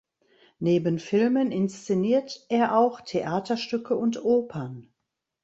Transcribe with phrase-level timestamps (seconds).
[0.57, 4.91] Neben Filmen inszeniert er auch Theaterstücke und Opern.